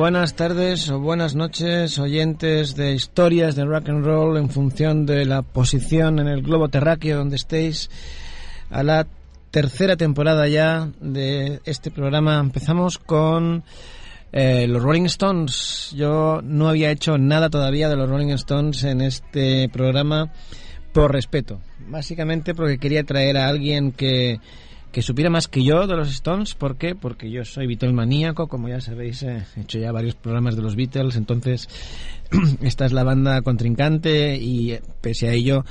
[0.00, 5.26] Buenas tardes o buenas noches, oyentes de historias de rock and roll en función de
[5.26, 7.90] la posición en el globo terráqueo donde estéis.
[8.70, 9.06] A la
[9.50, 13.62] tercera temporada ya de este programa empezamos con
[14.32, 15.92] eh, los Rolling Stones.
[15.94, 20.32] Yo no había hecho nada todavía de los Rolling Stones en este programa
[20.94, 21.60] por respeto.
[21.88, 24.40] Básicamente porque quería traer a alguien que
[24.92, 26.54] que supiera más que yo de los Stones.
[26.54, 26.94] ¿Por qué?
[26.94, 30.76] Porque yo soy Beatle maníaco, como ya sabéis, he hecho ya varios programas de los
[30.76, 31.68] Beatles, entonces
[32.62, 35.64] esta es la banda contrincante y pese a ello,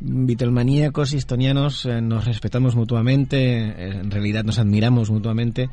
[0.00, 5.70] Beatlemaníacos y estonianos eh, nos respetamos mutuamente, eh, en realidad nos admiramos mutuamente.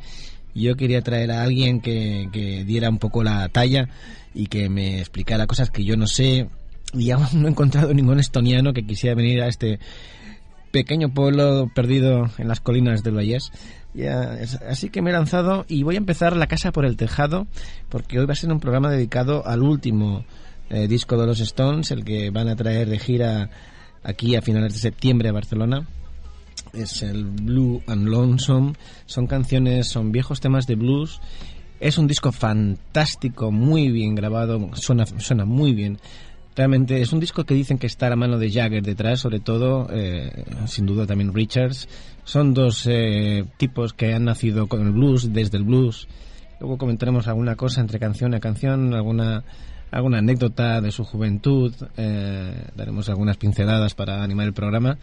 [0.54, 3.88] Yo quería traer a alguien que, que diera un poco la talla
[4.34, 6.48] y que me explicara cosas que yo no sé
[6.92, 9.78] y aún no he encontrado ningún estoniano que quisiera venir a este
[10.76, 13.50] pequeño pueblo perdido en las colinas del Vallés.
[14.68, 17.46] así que me he lanzado y voy a empezar la casa por el tejado,
[17.88, 20.26] porque hoy va a ser un programa dedicado al último
[20.68, 23.48] eh, disco de los Stones, el que van a traer de gira
[24.02, 25.88] aquí a finales de septiembre a Barcelona.
[26.74, 28.74] Es el Blue and Lonesome.
[29.06, 31.22] Son canciones, son viejos temas de blues.
[31.80, 35.98] Es un disco fantástico, muy bien grabado, suena, suena muy bien.
[36.56, 39.40] Realmente es un disco que dicen que está a la mano de Jagger detrás, sobre
[39.40, 41.86] todo, eh, sin duda también Richards.
[42.24, 46.08] Son dos eh, tipos que han nacido con el blues, desde el blues.
[46.58, 49.44] Luego comentaremos alguna cosa entre canción y canción, alguna,
[49.90, 51.74] alguna anécdota de su juventud.
[51.98, 54.96] Eh, daremos algunas pinceladas para animar el programa.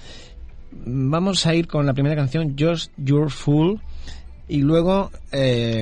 [0.71, 3.79] Vamos a ir con la primera canción, Just Your Fool.
[4.47, 5.11] Y luego,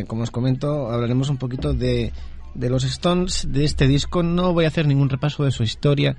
[0.06, 2.12] como os comento, hablaremos un poquito de
[2.54, 4.24] de los Stones de este disco.
[4.24, 6.16] No voy a hacer ningún repaso de su historia.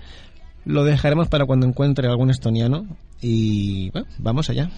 [0.65, 2.87] Lo dejaremos para cuando encuentre algún estoniano.
[3.21, 4.71] Y bueno, vamos allá.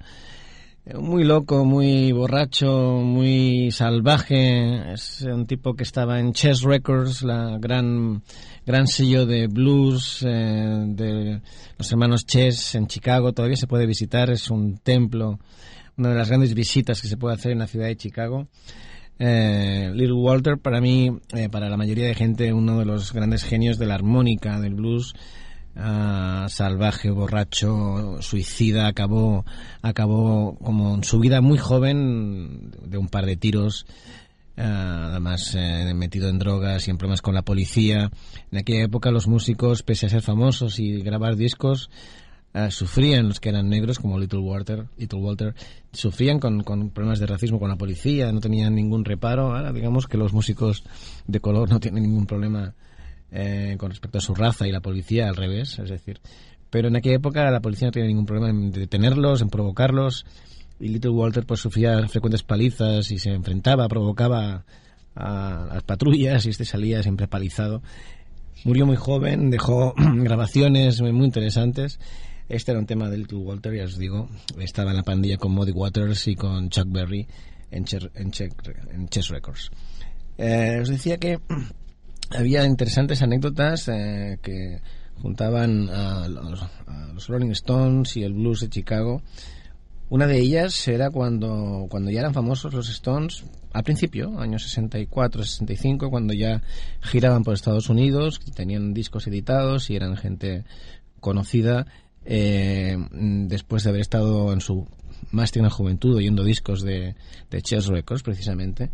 [0.94, 4.92] Muy loco, muy borracho, muy salvaje.
[4.94, 8.24] Es un tipo que estaba en Chess Records, la gran,
[8.65, 11.42] gran sello de blues eh, de
[11.77, 13.33] los hermanos Chess en Chicago.
[13.33, 15.39] Todavía se puede visitar, es un templo,
[15.98, 18.48] una de las grandes visitas que se puede hacer en la ciudad de Chicago.
[19.17, 23.44] Eh, Little Walter, para mí, eh, para la mayoría de gente, uno de los grandes
[23.44, 25.13] genios de la armónica, del blues.
[25.77, 29.45] Ah, salvaje, borracho, suicida, acabó,
[29.81, 33.85] acabó como en su vida muy joven, de un par de tiros,
[34.56, 38.09] ah, además eh, metido en drogas y en problemas con la policía.
[38.51, 41.89] En aquella época los músicos, pese a ser famosos y grabar discos,
[42.55, 45.53] ah, sufrían los que eran negros, como Little Walter, Little Walter
[45.91, 49.55] sufrían con, con, problemas de racismo con la policía, no tenían ningún reparo.
[49.55, 50.83] Ahora digamos que los músicos
[51.27, 52.73] de color no tienen ningún problema
[53.31, 56.19] eh, con respecto a su raza y la policía al revés, es decir.
[56.69, 60.25] Pero en aquella época la policía no tenía ningún problema en detenerlos, en provocarlos.
[60.79, 64.65] Y Little Walter pues sufría frecuentes palizas y se enfrentaba, provocaba
[65.15, 67.81] a las patrullas y este salía siempre palizado.
[68.63, 71.99] Murió muy joven, dejó grabaciones muy interesantes.
[72.47, 74.30] Este era un tema de Little Walter, ya os digo.
[74.59, 77.27] Estaba en la pandilla con Muddy Waters y con Chuck Berry
[77.71, 78.31] en, en,
[78.94, 79.71] en Chess Records.
[80.38, 81.39] Eh, os decía que
[82.30, 84.81] había interesantes anécdotas eh, que
[85.21, 89.21] juntaban a los, Rolling Stones y el blues de Chicago.
[90.09, 93.44] Una de ellas era cuando, cuando ya eran famosos los Stones,
[93.74, 96.62] al principio, años 64, 65, cuando ya
[97.01, 100.63] giraban por Estados Unidos, tenían discos editados y eran gente
[101.19, 101.88] conocida,
[102.25, 104.88] eh, después de haber estado en su
[105.31, 107.16] más tierna juventud oyendo discos de,
[107.50, 108.89] de Chess Records, precisamente,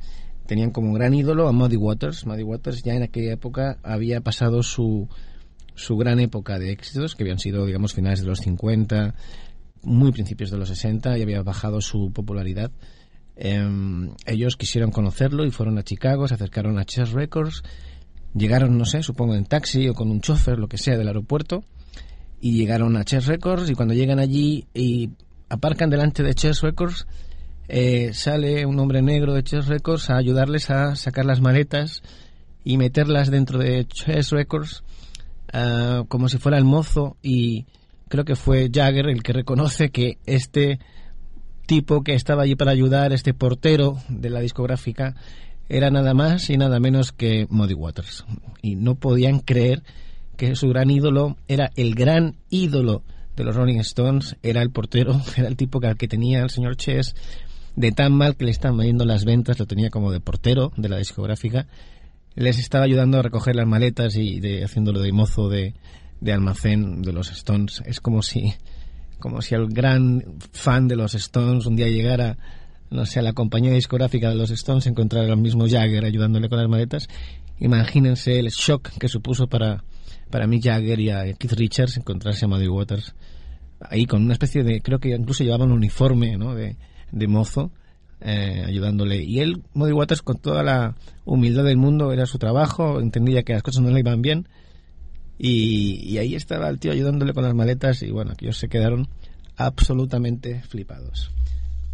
[0.46, 2.26] tenían como gran ídolo a Muddy Waters.
[2.26, 5.08] Muddy Waters ya en aquella época había pasado su,
[5.76, 9.16] su gran época de éxitos, que habían sido, digamos, finales de los 50,
[9.84, 12.72] muy principios de los 60, y había bajado su popularidad.
[13.36, 17.64] Em, ellos quisieron conocerlo y fueron a Chicago, se acercaron a Chess Records,
[18.36, 21.64] llegaron, no sé, supongo en taxi o con un chofer, lo que sea, del aeropuerto,
[22.42, 25.12] y llegaron a Chess Records, y cuando llegan allí y
[25.48, 27.08] aparcan delante de Chess Records,
[27.68, 32.02] eh, sale un hombre negro de Chess Records a ayudarles a sacar las maletas
[32.64, 34.84] y meterlas dentro de Chess Records
[35.54, 37.66] ah, como si fuera el mozo y
[38.10, 40.80] creo que fue Jagger el que reconoce que este
[41.66, 45.16] tipo que estaba allí para ayudar, este portero de la discográfica,
[45.70, 48.26] era nada más y nada menos que Muddy Waters.
[48.62, 49.84] Y no podían creer
[50.42, 53.04] que su gran ídolo era el gran ídolo
[53.36, 57.14] de los Rolling Stones, era el portero, era el tipo que, tenía el señor Chess
[57.76, 60.90] de tan mal que le estaban yendo las ventas, lo tenía como de portero de
[60.90, 61.68] la discográfica,
[62.34, 65.76] les estaba ayudando a recoger las maletas y de, haciéndolo de mozo de,
[66.26, 67.84] almacén de los Stones.
[67.86, 68.56] Es como si,
[69.20, 70.24] como si el gran
[70.54, 72.40] fan de los Stones un día llegara,
[72.90, 76.58] no sé, a la compañía discográfica de los Stones, encontrara al mismo Jagger ayudándole con
[76.58, 77.10] las maletas.
[77.60, 79.84] Imagínense el shock que supuso para,
[80.32, 83.14] para Mick Jagger y a Keith Richards encontrarse a Muddy Waters
[83.90, 86.54] ahí con una especie de, creo que incluso llevaban un uniforme, ¿no?
[86.56, 86.76] De,
[87.12, 87.72] de mozo,
[88.22, 89.24] eh, ayudándole.
[89.24, 90.96] Y él, Muddy Waters, con toda la
[91.26, 94.48] humildad del mundo, era su trabajo, entendía que las cosas no le iban bien.
[95.38, 99.08] Y, ahí estaba el tío ayudándole con las maletas y bueno, ellos se quedaron
[99.58, 101.32] absolutamente flipados.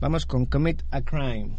[0.01, 1.51] Vamos con Commit a Crime.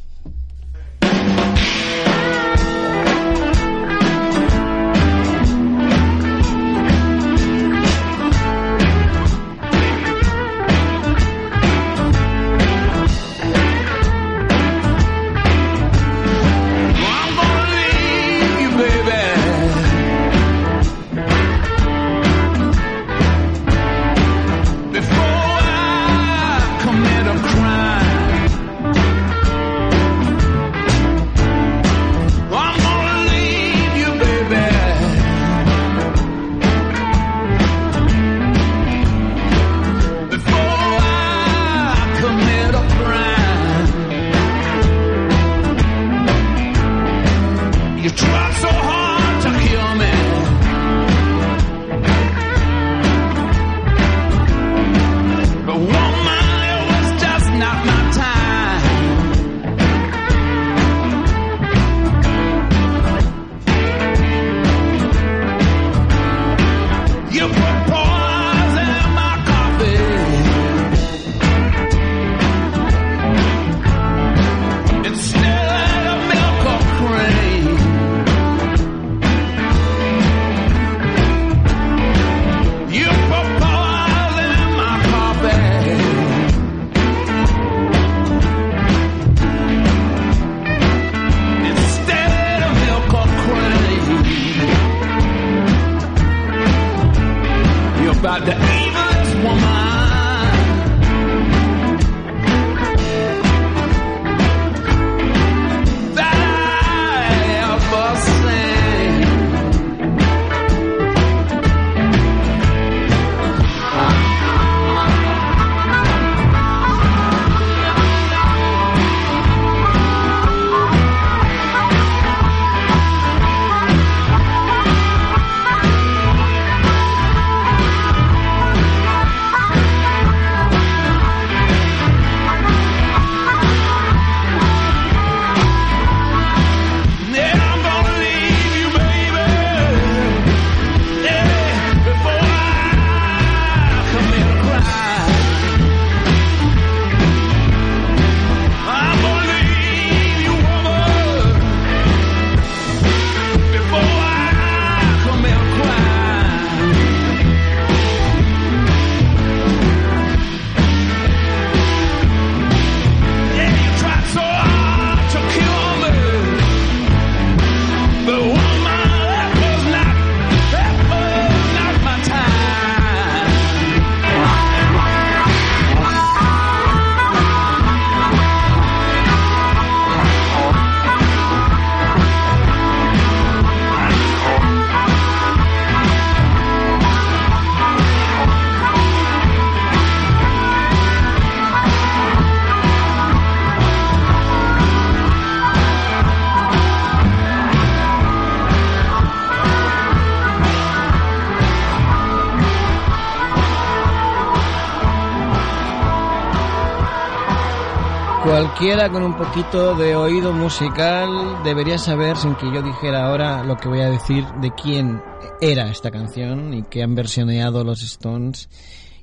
[208.78, 213.76] Cualquiera con un poquito de oído musical debería saber, sin que yo dijera ahora lo
[213.76, 215.20] que voy a decir, de quién
[215.60, 218.68] era esta canción y que han versioneado los Stones.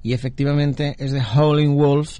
[0.04, 2.20] Y efectivamente es de Howling Wolf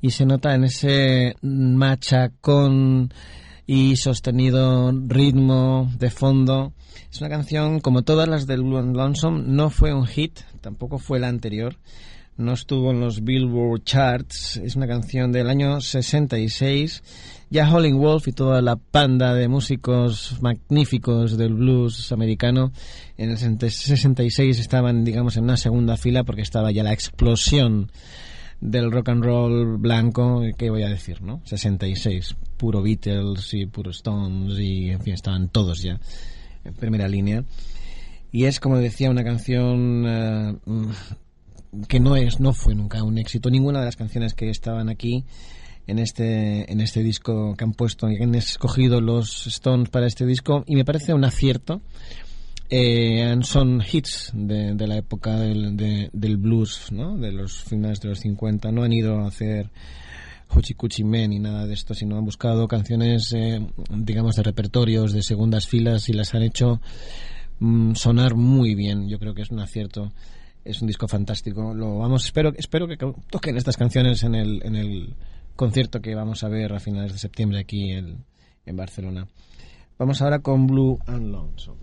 [0.00, 3.14] y se nota en ese machacón
[3.64, 6.72] y sostenido ritmo de fondo.
[7.12, 11.20] Es una canción, como todas las del and Lonesome, no fue un hit, tampoco fue
[11.20, 11.76] la anterior
[12.36, 14.56] no estuvo en los Billboard Charts.
[14.56, 17.02] Es una canción del año 66.
[17.50, 22.72] Ya Howling Wolf y toda la panda de músicos magníficos del blues americano
[23.18, 27.90] en el 66 estaban, digamos, en una segunda fila porque estaba ya la explosión
[28.62, 31.42] del rock and roll blanco, ¿qué voy a decir, no?
[31.44, 36.00] 66, puro Beatles y puro Stones y, en fin, estaban todos ya
[36.64, 37.44] en primera línea.
[38.30, 40.56] Y es, como decía, una canción eh,
[41.88, 43.50] que no es no fue nunca un éxito.
[43.50, 45.24] Ninguna de las canciones que estaban aquí
[45.86, 50.26] en este en este disco que han puesto y han escogido los Stones para este
[50.26, 51.80] disco y me parece un acierto
[52.70, 57.18] eh, son hits de, la época del, del blues ¿no?
[57.18, 59.70] de los finales de los 50 no han ido a hacer
[60.54, 63.60] Huchi Cuchi Men ni nada de esto sino han buscado canciones eh,
[63.90, 66.80] digamos de repertorios de segundas filas y las han hecho
[67.58, 69.08] mm, sonar muy bien.
[69.08, 70.12] Yo creo que es un acierto
[70.64, 71.74] es un disco fantástico.
[71.74, 75.14] Lo vamos, espero, espero que toquen estas canciones en el, en el
[75.56, 78.24] concierto que vamos a ver a finales de septiembre aquí en,
[78.66, 79.26] en Barcelona.
[79.98, 81.80] Vamos ahora con Blue and Lonesome.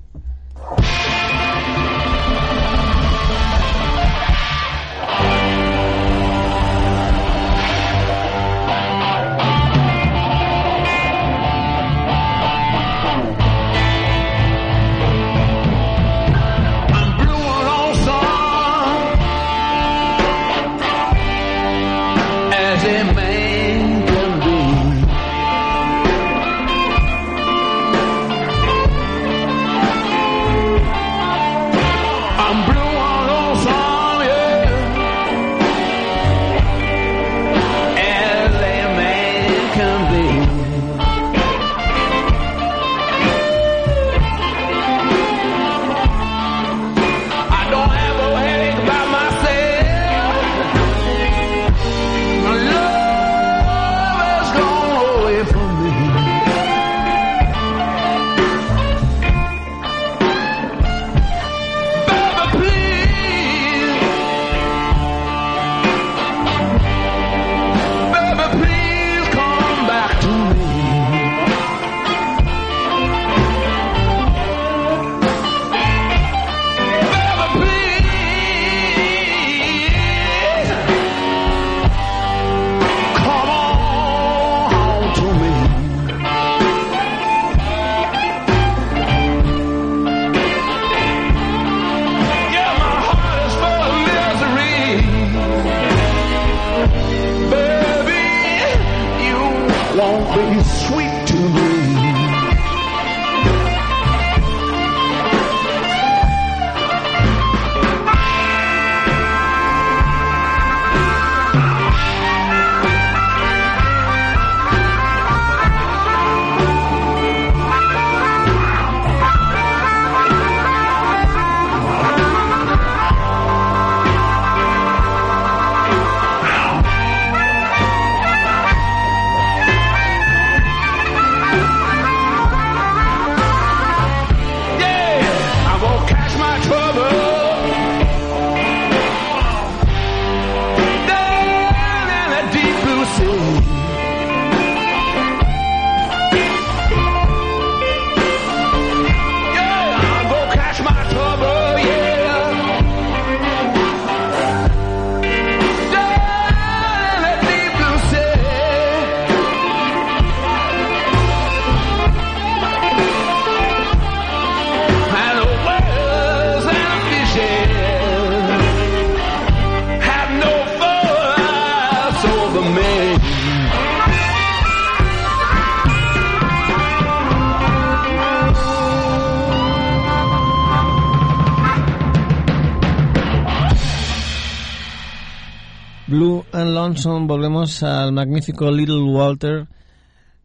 [186.66, 189.68] Lonesome, volvemos al magnífico Little Walter.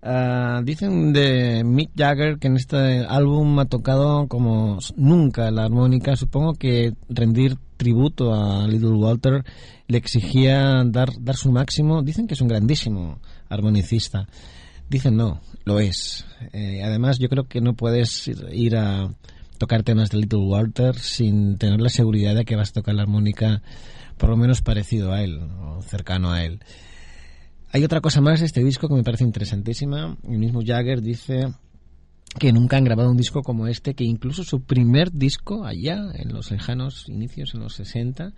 [0.03, 6.17] Ah, dicen de Mick Jagger que en este álbum ha tocado como nunca la armónica.
[6.17, 9.45] Supongo que rendir tributo a Little Walter
[9.89, 12.03] le exigía dar, dar su máximo.
[12.03, 14.29] Dicen que es un grandísimo armonicista.
[14.91, 16.27] Dicen no, lo es.
[16.53, 19.11] Eh, además, yo creo que no puedes ir a
[19.59, 23.03] tocar temas de Little Walter sin tener la seguridad de que vas a tocar la
[23.03, 23.63] armónica
[24.17, 26.61] por lo menos parecido a él o cercano a él.
[27.73, 30.17] Hay otra cosa más de este disco que me parece interesantísima.
[30.23, 31.53] El mismo Jagger dice
[32.39, 36.33] que nunca han grabado un disco como este, que incluso su primer disco, allá en
[36.33, 38.33] los lejanos inicios, en los 60,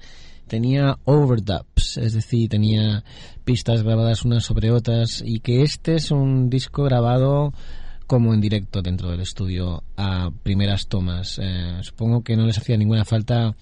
[0.46, 3.04] tenía overdubs, es decir, tenía
[3.44, 7.52] pistas grabadas unas sobre otras, y que este es un disco grabado
[8.06, 11.40] como en directo dentro del estudio a primeras tomas.
[11.42, 13.56] Eh, supongo que no les hacía ninguna falta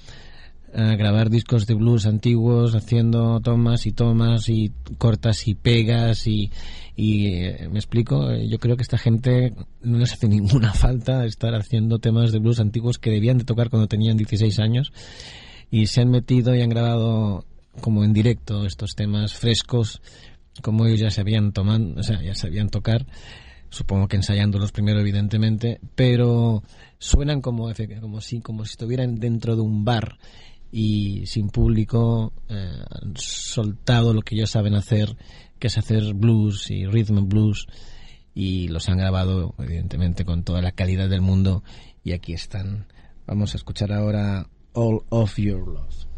[0.74, 6.50] a grabar discos de blues antiguos haciendo tomas y tomas y cortas y pegas y,
[6.96, 11.24] y eh, me explico Eh, yo creo que esta gente no les hace ninguna falta
[11.24, 14.92] estar haciendo temas de blues antiguos que debían de tocar cuando tenían 16 años
[15.70, 17.44] y se han metido y han grabado
[17.80, 20.00] como en directo estos temas frescos
[20.62, 23.06] como ellos ya sabían tomar o sea ya sabían tocar
[23.70, 26.62] supongo que ensayándolos primero evidentemente pero
[26.98, 30.18] suenan como como si como si estuvieran dentro de un bar
[30.76, 35.16] y sin público eh, han soltado lo que ellos saben hacer
[35.60, 37.68] que es hacer blues y rhythm and blues
[38.34, 41.62] y los han grabado evidentemente con toda la calidad del mundo
[42.02, 42.88] y aquí están.
[43.24, 46.13] Vamos a escuchar ahora All of Your Love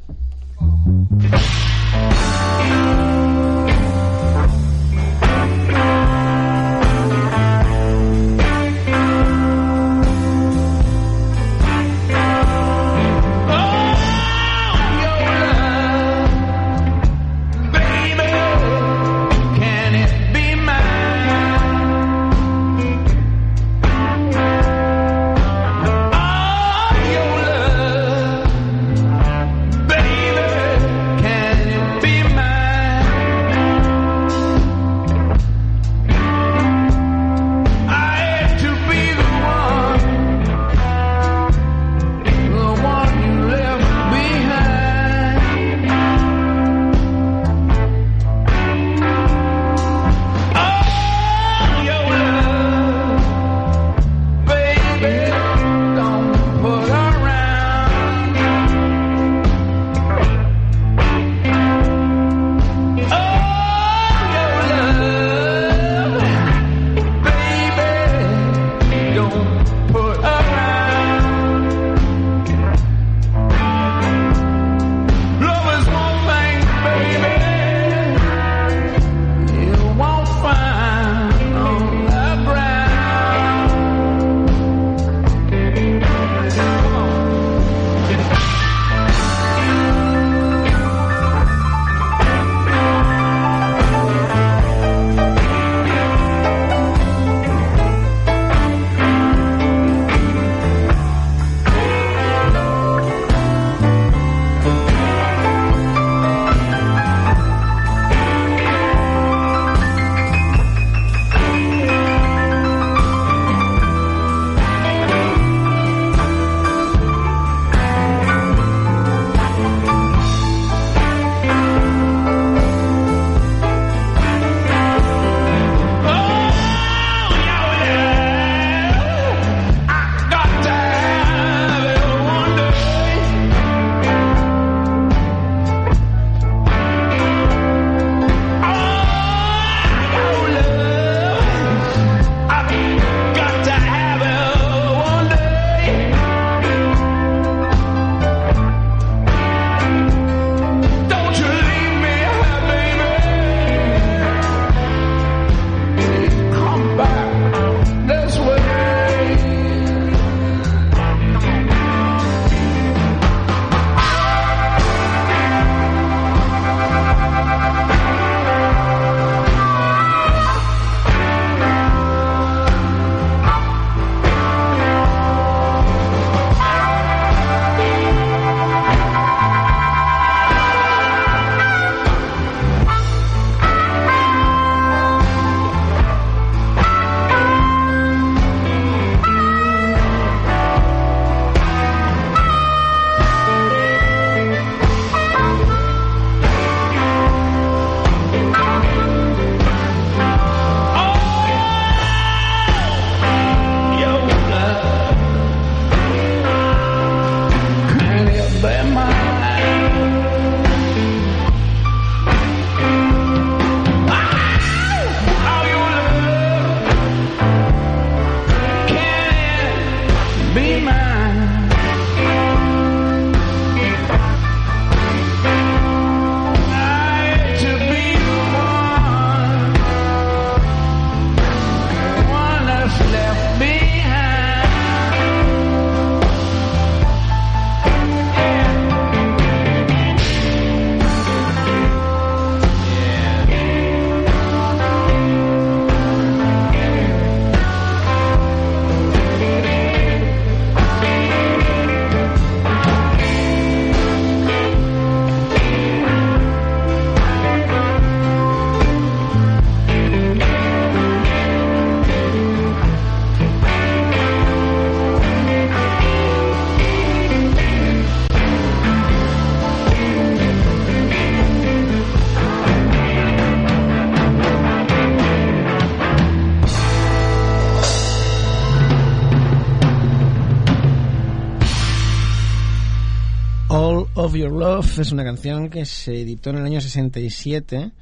[284.98, 287.92] Es una canción que se editó en el año 67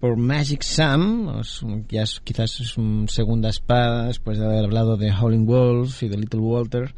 [0.00, 1.40] por Magic Sam,
[2.24, 6.40] quizás es una segunda espada después de haber hablado de Howling Wolf y de Little
[6.40, 6.94] Walter,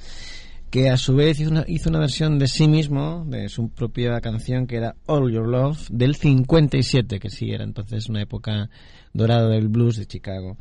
[0.70, 4.18] que a su vez hizo una, hizo una versión de sí mismo, de su propia
[4.22, 8.70] canción que era All Your Love, del 57, que sí era entonces una época
[9.12, 10.56] dorada del blues de Chicago.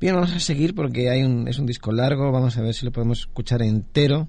[0.00, 2.86] Bien, vamos a seguir porque hay un, es un disco largo, vamos a ver si
[2.86, 4.28] lo podemos escuchar entero.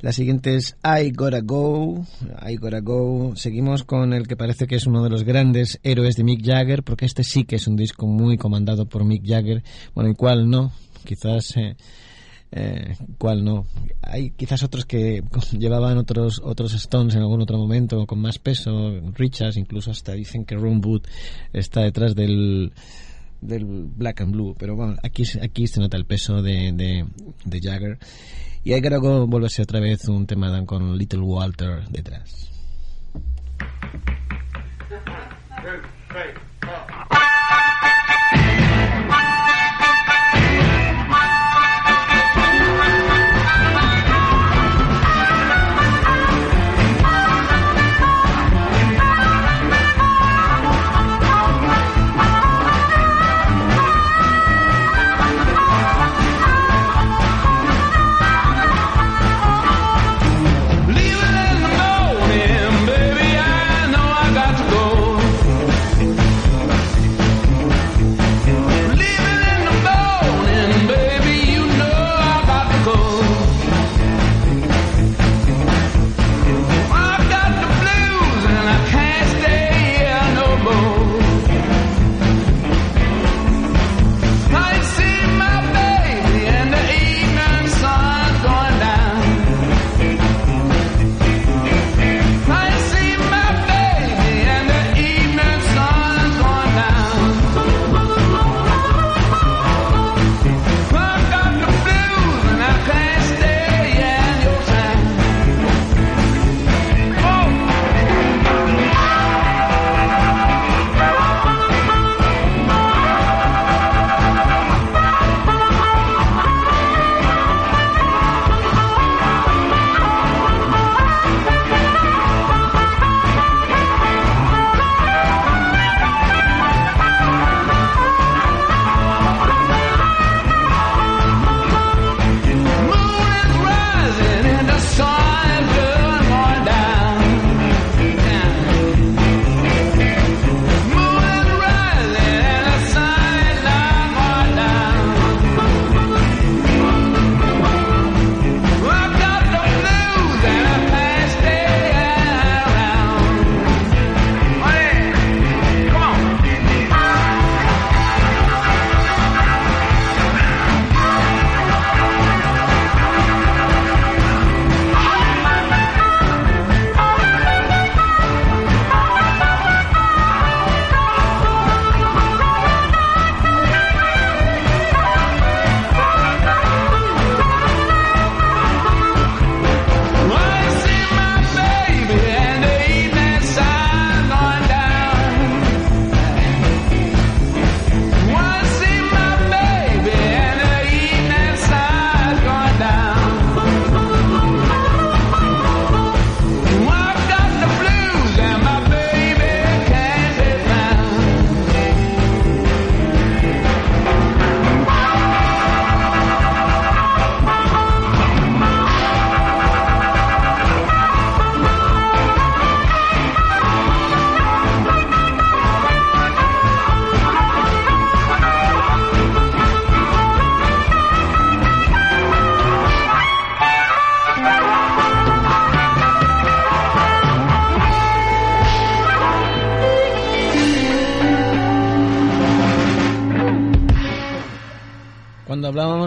[0.00, 2.04] La siguiente es I Gotta Go,
[2.46, 3.34] I Gotta Go.
[3.36, 6.82] Seguimos con el que parece que es uno de los grandes héroes de Mick Jagger,
[6.82, 9.62] porque este sí que es un disco muy comandado por Mick Jagger,
[9.94, 10.72] bueno, el cual no,
[11.04, 11.56] quizás...
[11.56, 11.76] Eh,
[12.52, 13.66] eh, cuál no.
[14.02, 15.22] Hay quizás otros que
[15.58, 20.44] llevaban otros otros Stones en algún otro momento con más peso, Richards, incluso hasta dicen
[20.44, 20.80] que Ron
[21.52, 22.72] está detrás del
[23.40, 27.98] del Black and Blue, pero bueno, aquí, aquí se nota el peso de, de, Jagger.
[28.66, 32.50] Y ahí creo que ser otra vez un tema con Little Walter detrás.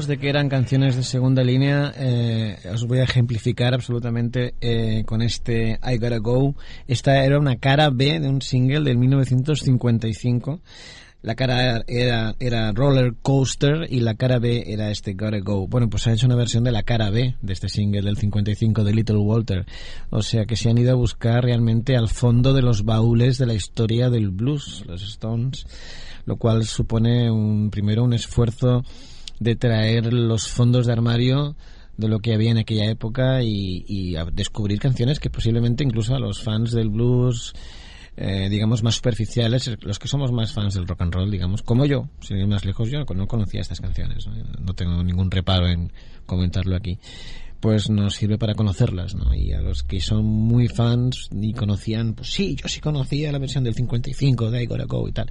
[0.10, 5.22] De que eran canciones de segunda línea, eh, os voy a ejemplificar absolutamente eh, con
[5.22, 6.56] este I Gotta Go.
[6.88, 10.62] Esta era una cara B de un single del 1955.
[11.22, 15.68] La cara era, era Roller Coaster y la cara B era este Gotta Go.
[15.68, 18.84] Bueno, pues ha hecho una versión de la cara B de este single del 55
[18.84, 19.68] de Little Walter.
[20.10, 23.46] O sea que se han ido a buscar realmente al fondo de los baúles de
[23.46, 25.68] la historia del blues, los Stones,
[26.26, 28.84] lo cual supone un, primero un esfuerzo
[29.40, 31.56] de traer los fondos de armario
[31.98, 36.16] de lo que había en aquella época y, y a descubrir canciones que posiblemente incluso
[36.16, 37.54] a los fans del blues
[38.22, 41.86] eh, digamos, más superficiales, los que somos más fans del rock and roll, digamos, como
[41.86, 45.70] yo, sin ir más lejos, yo no conocía estas canciones, no, no tengo ningún reparo
[45.70, 45.94] en
[46.26, 47.00] comentarlo aquí
[47.60, 49.34] pues nos sirve para conocerlas, ¿no?
[49.34, 53.40] Y a los que son muy fans y conocían, pues sí, yo sí conocía la
[53.40, 55.30] versión del 55 de I Gotta Go y tal,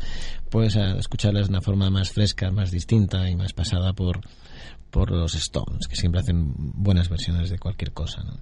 [0.51, 4.21] pues a escucharlas de una forma más fresca, más distinta y más pasada por,
[4.91, 8.39] por los Stones, que siempre hacen buenas versiones de cualquier cosa, ¿no?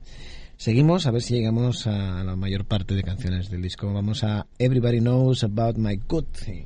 [0.57, 3.93] Seguimos a ver si llegamos a la mayor parte de canciones del disco.
[3.93, 6.65] Vamos a Everybody Knows About My Good Thing.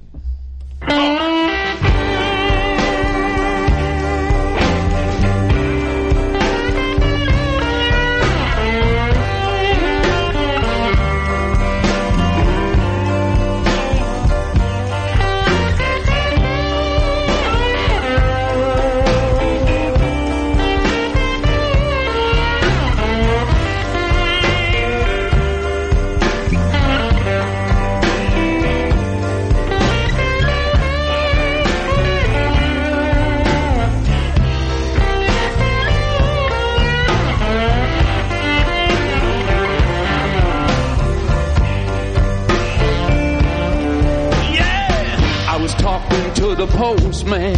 [46.61, 47.57] The postman.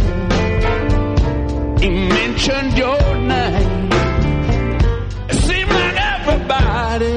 [1.77, 3.89] He mentioned your name.
[5.29, 7.15] It seemed like everybody,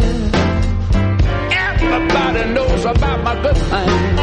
[1.54, 4.15] everybody knows about my good thing.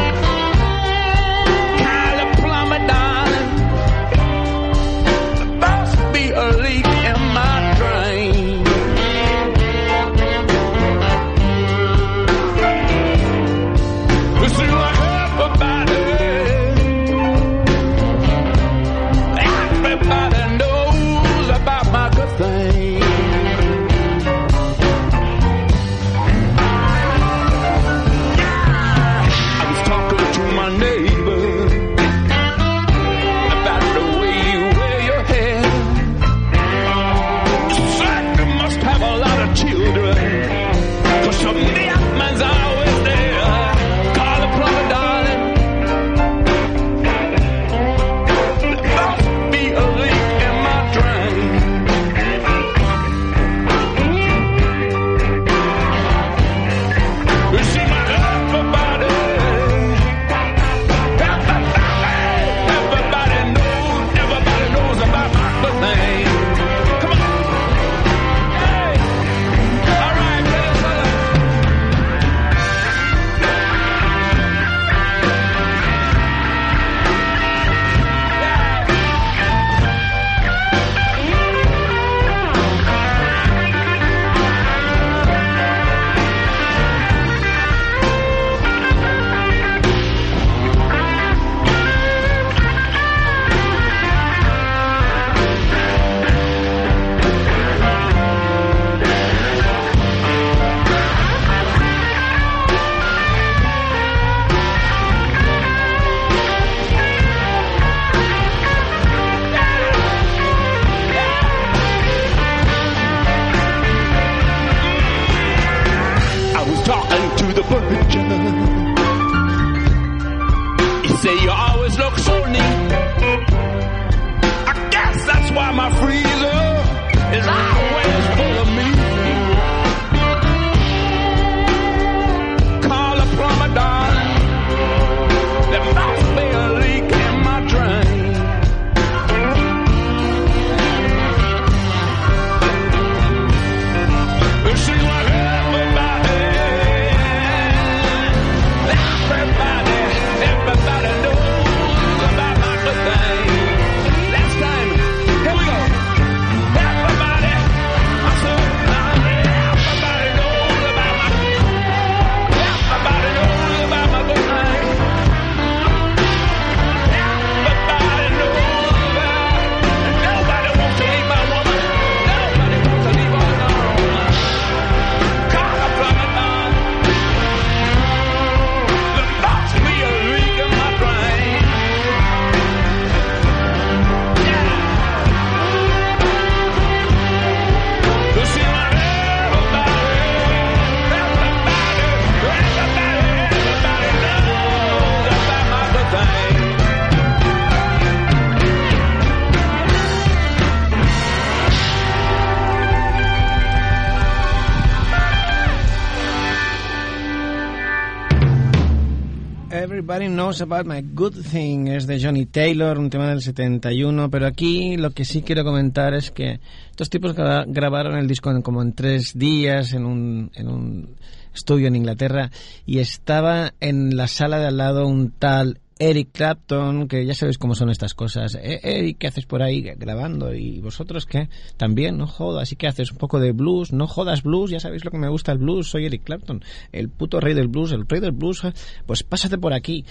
[210.60, 215.10] About My Good Thing es de Johnny Taylor, un tema del 71, pero aquí lo
[215.10, 219.36] que sí quiero comentar es que estos tipos grabaron el disco en, como en tres
[219.36, 221.16] días en un, en un
[221.54, 222.50] estudio en Inglaterra
[222.86, 227.56] y estaba en la sala de al lado un tal Eric Clapton, que ya sabéis
[227.56, 228.56] cómo son estas cosas.
[228.56, 230.52] Eh, Eric, ¿qué haces por ahí grabando?
[230.52, 231.48] ¿Y vosotros qué?
[231.76, 232.72] También, no jodas.
[232.72, 233.12] ¿Y qué haces?
[233.12, 233.92] Un poco de blues.
[233.92, 234.70] No jodas blues.
[234.70, 235.88] Ya sabéis lo que me gusta el blues.
[235.88, 238.62] Soy Eric Clapton, el puto rey del blues, el rey del blues.
[239.06, 240.04] Pues pásate por aquí.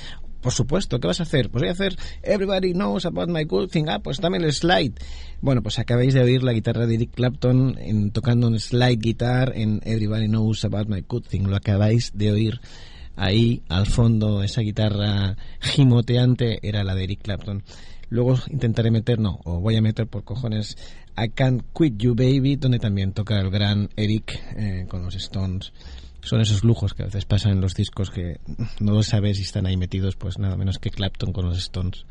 [0.43, 1.49] Por supuesto, ¿qué vas a hacer?
[1.49, 3.85] Pues voy a hacer Everybody Knows About My Good Thing.
[3.87, 4.95] Ah, pues dame el slide.
[5.39, 9.79] Bueno, pues acabáis de oír la guitarra de Eric Clapton tocando un slide guitar en
[9.85, 11.43] Everybody Knows About My Good Thing.
[11.47, 12.59] Lo acabáis de oír
[13.15, 17.63] ahí al fondo esa guitarra gimoteante era la de Eric Clapton.
[18.09, 20.77] Luego intentaré meter, no, o voy a meter por cojones
[21.17, 25.71] I Can't Quit You Baby, donde también toca el gran Eric eh, con los Stones.
[26.23, 28.39] Son esos lujos que a veces pasan en los discos que
[28.79, 32.05] no sabes si están ahí metidos, pues nada menos que Clapton con los Stones.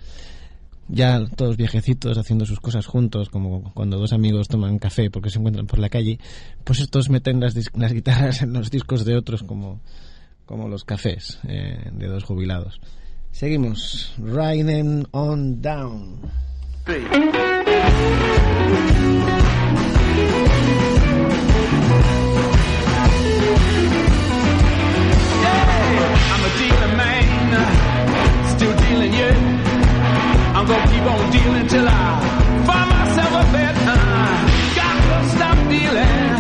[0.89, 5.39] Ya todos viejecitos haciendo sus cosas juntos, como cuando dos amigos toman café porque se
[5.39, 6.19] encuentran por la calle,
[6.65, 9.81] pues estos meten las, las guitarras en los discos de otros como
[10.45, 12.81] como los cafés eh, de dos jubilados.
[13.31, 14.13] Seguimos.
[14.19, 16.21] Riding on Down.
[29.13, 29.37] Yet.
[30.57, 32.09] I'm gonna keep on dealing till I
[32.67, 34.47] find myself a bedtime.
[34.81, 36.37] Got to stop dealing.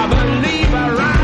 [0.00, 1.15] I believe I ride.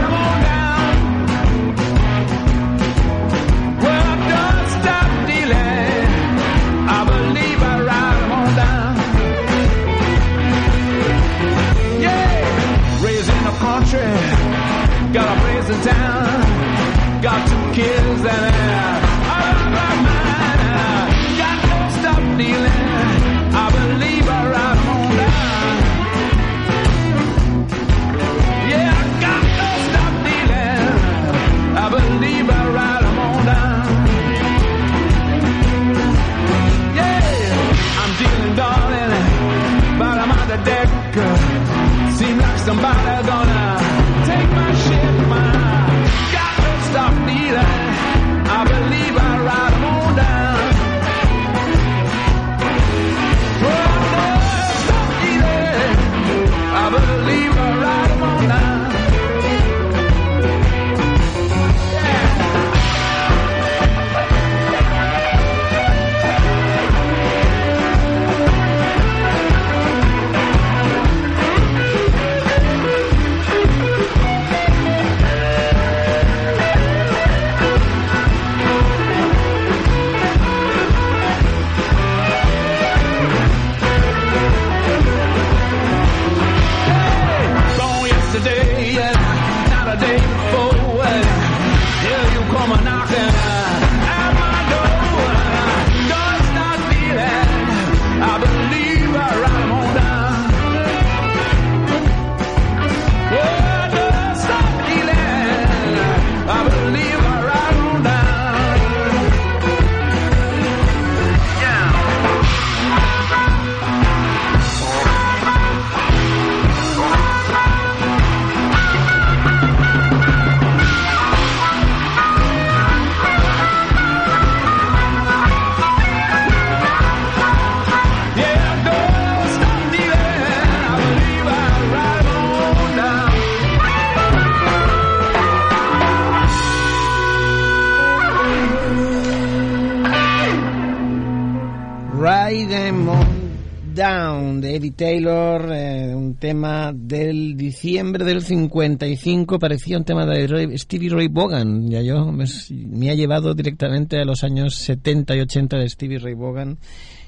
[148.33, 151.91] Del 55, parecía un tema de Stevie Ray Vaughan.
[151.91, 156.19] Ya yo me, me, ha llevado directamente a los años 70 y 80 de Stevie
[156.19, 156.79] Ray Vaughan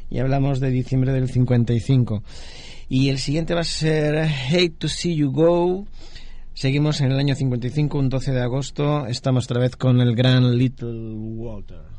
[0.09, 2.23] y hablamos de diciembre del 55.
[2.89, 5.87] Y el siguiente va a ser Hate to See You Go.
[6.55, 9.07] Seguimos en el año 55, un 12 de agosto.
[9.07, 11.94] Estamos otra vez con el gran Little Walter.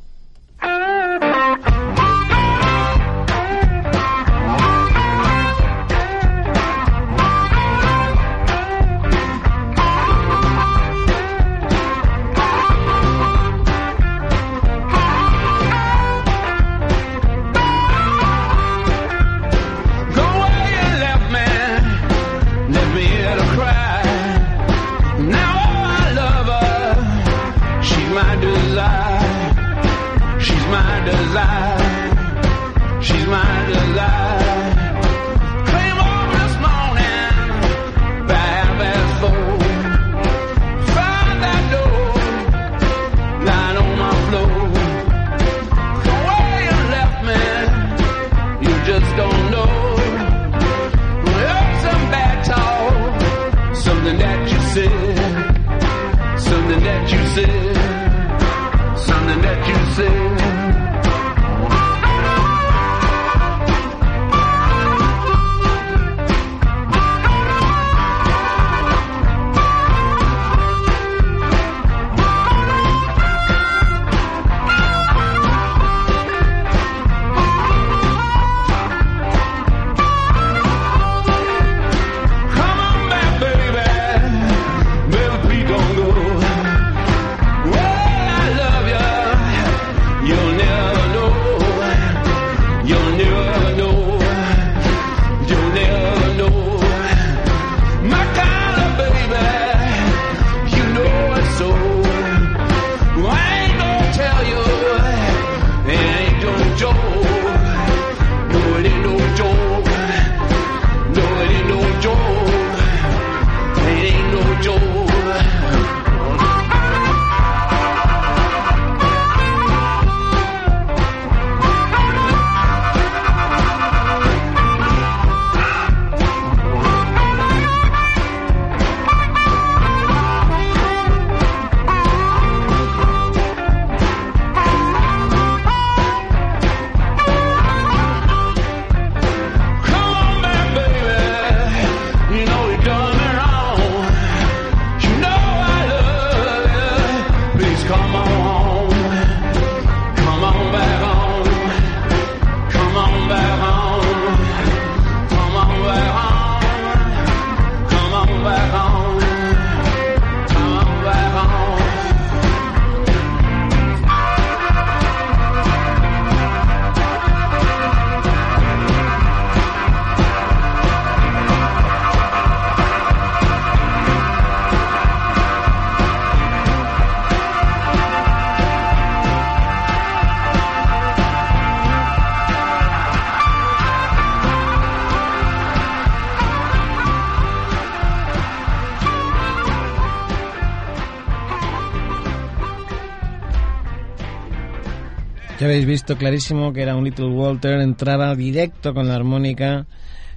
[195.66, 199.88] Habéis visto clarísimo que era un Little Walter, entraba directo con la armónica,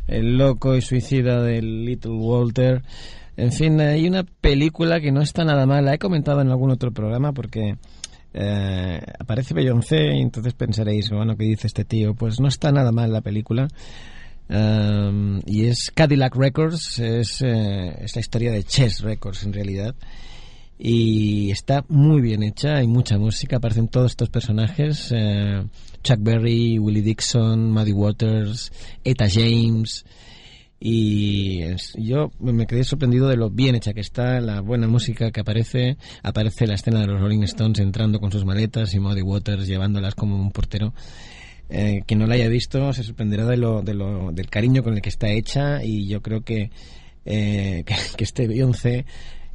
[0.06, 2.82] el loco y suicida del Little Walter.
[3.36, 6.70] En fin, hay una película que no está nada mal, la he comentado en algún
[6.70, 7.76] otro programa porque
[8.32, 12.14] eh, aparece Beyoncé y entonces pensaréis, bueno, ¿qué dice este tío?
[12.14, 13.68] Pues no está nada mal la película.
[14.48, 19.94] Y es Cadillac Records, es, eh, es la historia de Chess Records en realidad
[20.78, 25.64] y está muy bien hecha, hay mucha música, aparecen todos estos personajes, eh,
[26.04, 28.72] Chuck Berry, Willie Dixon, Muddy Waters,
[29.02, 30.04] Eta James,
[30.80, 31.60] y
[31.96, 35.96] yo me quedé sorprendido de lo bien hecha que está, la buena música que aparece,
[36.22, 40.14] aparece la escena de los Rolling Stones entrando con sus maletas y Muddy Waters llevándolas
[40.14, 40.94] como un portero.
[41.70, 45.02] Eh, no la haya visto se sorprenderá de lo, de lo, del cariño con el
[45.02, 46.70] que está hecha y yo creo que,
[47.26, 49.04] eh, que, que este Beyoncé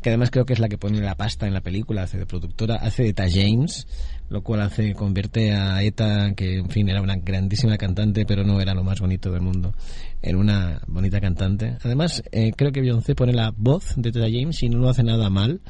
[0.04, 2.26] que además creo que es la que pone la pasta en la película, hace de
[2.26, 3.88] productora, hace de Eta James,
[4.30, 8.62] lo cual hace convierte a Eta, que en fin era una grandísima cantante, pero no
[8.62, 9.74] era lo más bonito del mundo,
[10.22, 11.78] en una bonita cantante.
[11.82, 15.04] Además, eh, creo que Beyoncé pone la voz de Eta James y no lo hace
[15.04, 15.62] nada mal.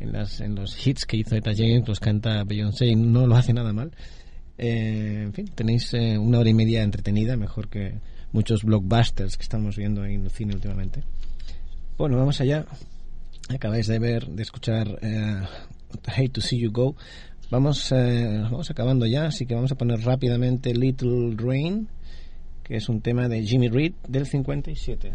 [0.00, 3.36] En, las, en los hits que hizo Eta James los canta Beyoncé y no lo
[3.36, 3.92] hace nada mal.
[4.56, 8.00] Eh, en fin, tenéis eh, una hora y media entretenida, mejor que
[8.32, 11.02] muchos blockbusters que estamos viendo en el cine últimamente.
[11.98, 12.64] Bueno, vamos allá.
[13.48, 15.40] Acabáis de ver, de escuchar eh,
[16.06, 16.96] Hate to See You Go.
[17.50, 21.88] Vamos, eh, vamos acabando ya, así que vamos a poner rápidamente Little Rain,
[22.62, 25.12] que es un tema de Jimmy Reed del 57.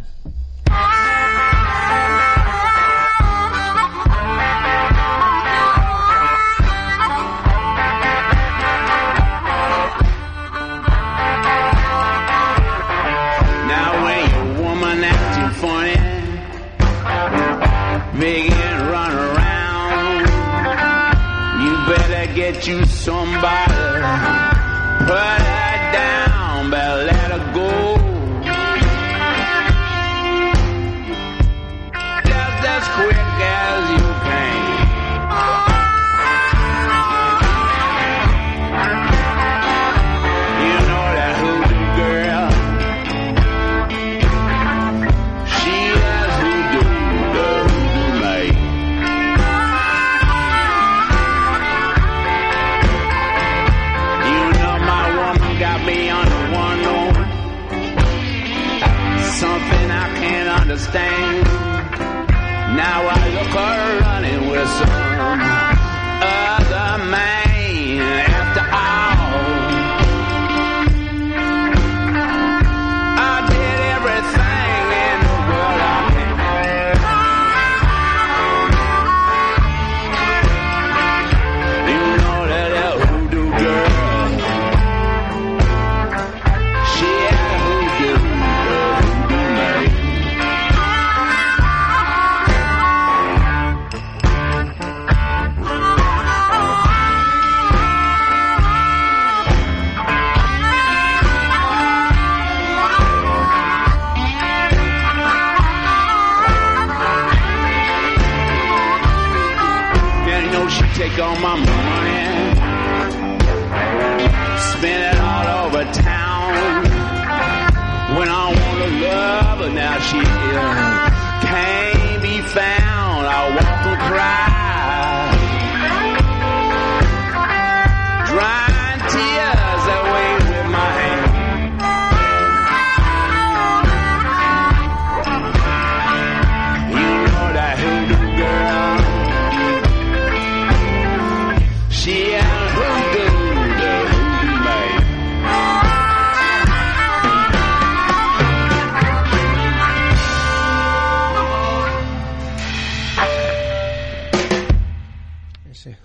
[22.67, 24.42] You somebody.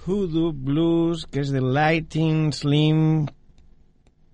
[0.07, 3.27] Hoodoo Blues, que es de Lighting Slim,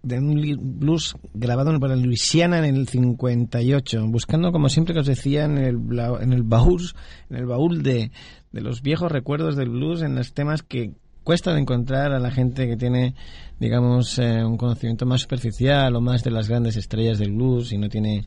[0.03, 5.07] de un blues grabado en para Luisiana en el 58, buscando como siempre que os
[5.07, 5.79] decía en el,
[6.21, 6.83] en el baúl,
[7.31, 8.11] en el baúl de,
[8.53, 10.93] de los viejos recuerdos del blues, en los temas que
[11.23, 13.15] cuesta de encontrar a la gente que tiene,
[13.59, 17.79] digamos, eh, un conocimiento más superficial o más de las grandes estrellas del blues y
[17.79, 18.27] no tiene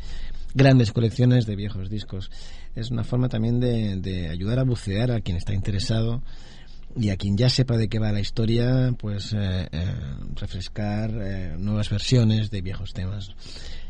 [0.55, 2.31] grandes colecciones de viejos discos.
[2.75, 6.23] Es una forma también de, de ayudar a bucear a quien está interesado
[6.99, 9.85] y a quien ya sepa de qué va la historia, pues eh, eh,
[10.35, 13.31] refrescar eh, nuevas versiones de viejos temas.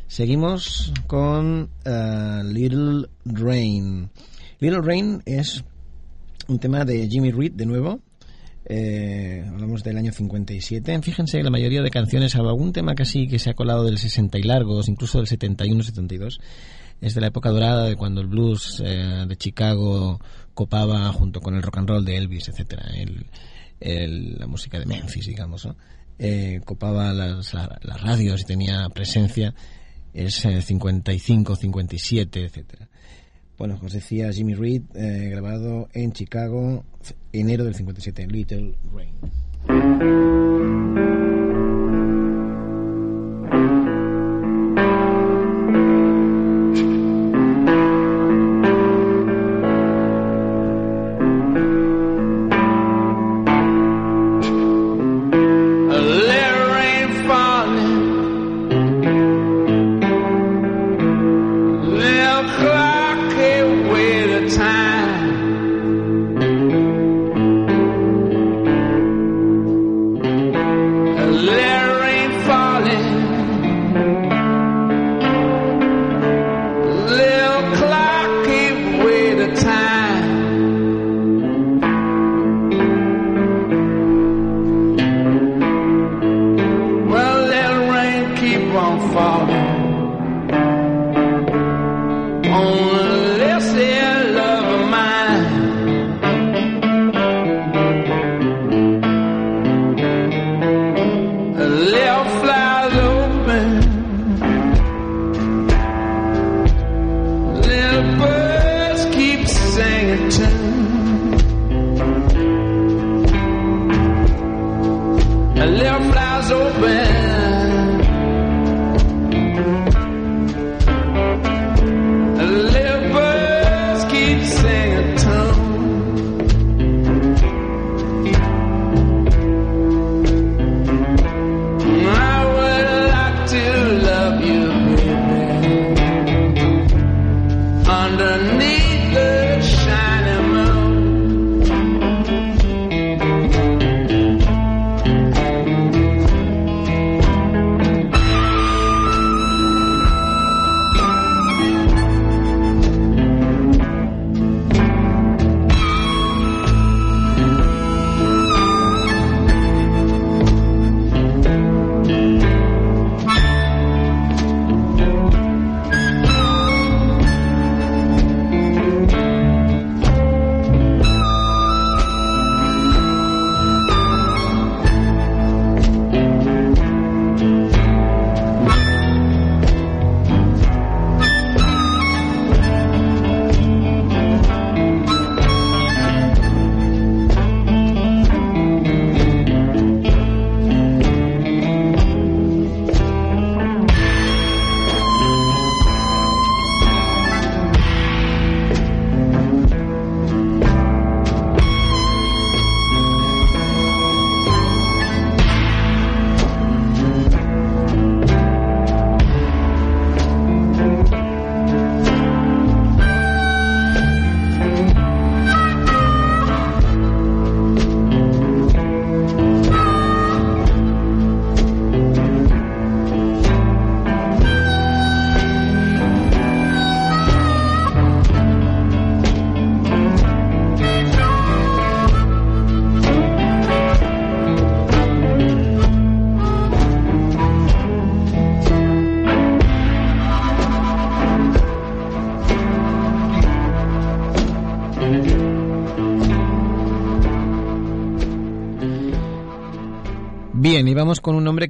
[0.07, 4.09] Seguimos con eh, Little Rain.
[4.59, 5.63] Little Rain es
[6.47, 8.01] un tema de Jimmy Reed, de nuevo.
[8.69, 11.01] Hablamos del año 57.
[11.01, 14.37] Fíjense, la mayoría de canciones, salvo algún tema casi que se ha colado del 60
[14.37, 16.39] y largos, incluso del 71-72,
[17.01, 20.19] es de la época dorada de cuando el blues eh, de Chicago
[20.53, 22.85] copaba junto con el rock and roll de Elvis, etcétera,
[23.79, 25.67] el, la música de Memphis, digamos.
[26.19, 29.53] Eh, copaba las, la- las radios y tenía presencia.
[30.13, 32.87] Es eh, 55, 57, etcétera.
[33.59, 36.83] Bueno, os decía Jimmy Reed, eh, grabado en Chicago,
[37.31, 39.13] enero del 57, Little Rain.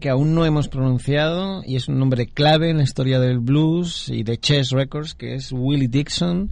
[0.08, 4.08] Que aún no hemos pronunciado y es un nombre clave en la historia del blues
[4.08, 6.50] y de Chess Records, que es Willie Dixon.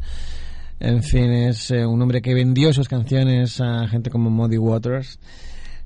[0.82, 5.20] En fin, es eh, un hombre que vendió sus canciones a gente como Muddy Waters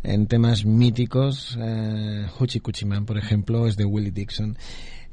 [0.01, 1.59] en temas míticos.
[1.61, 4.57] Eh, Hoochie Coochie Man, por ejemplo, es de Willie Dixon.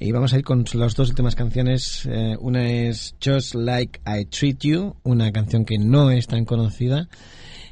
[0.00, 2.06] Y vamos a ir con las dos últimas canciones.
[2.06, 7.06] Eh, una es Just Like I Treat You, una canción que no es tan conocida.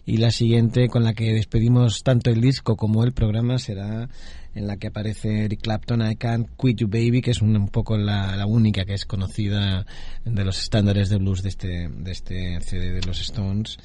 [0.04, 4.10] Y la siguiente, con la que despedimos tanto el disco como el programa, será
[4.54, 7.96] en la que aparece Eric Clapton, I Can't Quit You Baby, que es un, poco
[7.96, 9.86] la, la, única que es conocida
[10.24, 13.78] de los estándares de blues de este, de este CD de los Stones.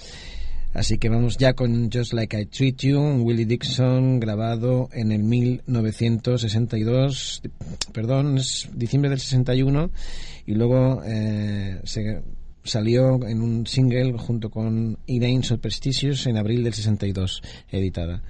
[0.73, 5.23] Así que vamos ya con Just Like I Treat You, Willie Dixon, grabado en el
[5.23, 7.41] 1962,
[7.91, 9.89] perdón, es diciembre del 61,
[10.45, 12.21] y luego eh, se
[12.63, 17.41] salió en un single junto con Elaine Superstitious en abril del 62,
[17.71, 18.21] editada.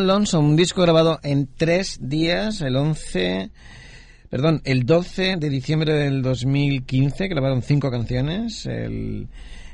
[0.00, 3.50] Lonesome, un disco grabado en tres días, el 11,
[4.30, 9.28] perdón, el 12 de diciembre del 2015, grabaron cinco canciones, el,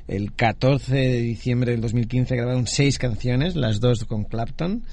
[0.08, 4.84] el 14 de diciembre del 2015 grabaron seis canciones, las dos con Clapton,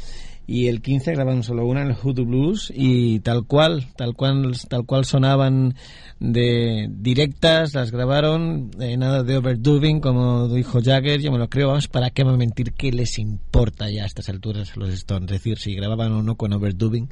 [0.47, 4.55] y el 15 grabaron solo una en el Hoodoo Blues y tal cual, tal cual,
[4.69, 5.75] tal cual sonaban
[6.21, 11.67] de directas, las grabaron, eh, nada de overdubbing, como dijo Jagger, yo me lo creo,
[11.67, 12.71] vamos, ¿para qué me mentir?
[12.71, 15.29] ¿Qué les importa ya a estas alturas los Stones?
[15.29, 17.09] Es decir, si grababan o no con overdubbing.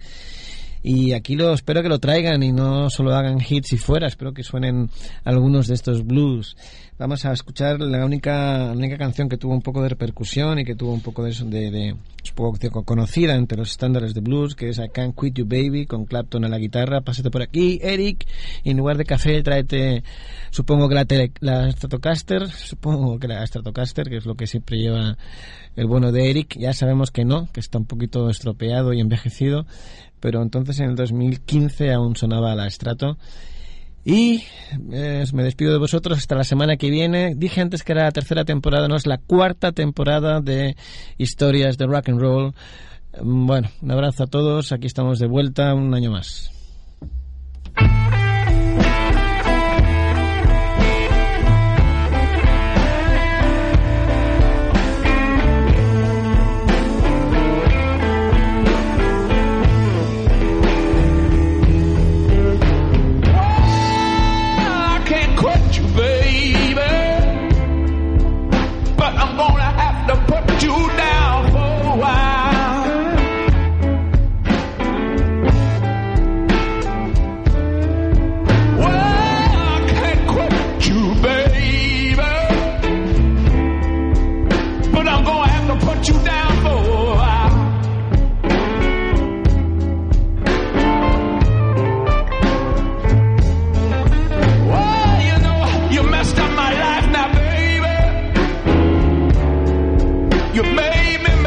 [0.83, 4.33] Y aquí lo espero que lo traigan y no solo hagan hits y fuera, espero
[4.33, 4.89] que suenen
[5.23, 6.55] algunos de estos blues.
[6.97, 10.75] Vamos a escuchar la única, única canción que tuvo un poco de repercusión y que
[10.75, 11.95] tuvo un poco de, de, de
[12.35, 16.05] poco conocida entre los estándares de blues, que es I Can't Quit You Baby, con
[16.05, 17.01] Clapton a la guitarra.
[17.01, 18.25] Pásate por aquí, Eric,
[18.63, 20.03] y en lugar de café tráete,
[20.51, 24.77] supongo que la, tele, la Stratocaster, supongo que la Stratocaster, que es lo que siempre
[24.77, 25.17] lleva
[25.75, 26.57] el bueno de Eric.
[26.57, 29.65] Ya sabemos que no, que está un poquito estropeado y envejecido,
[30.25, 33.19] pero entonces en el 2015 aún sonaba la Strato.
[34.03, 34.43] Y
[34.91, 37.35] eh, me despido de vosotros hasta la semana que viene.
[37.35, 40.77] Dije antes que era la tercera temporada, no es la cuarta temporada de
[41.19, 42.55] historias de rock and roll.
[43.21, 44.71] Bueno, un abrazo a todos.
[44.71, 46.49] Aquí estamos de vuelta un año más.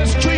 [0.09, 0.38] street.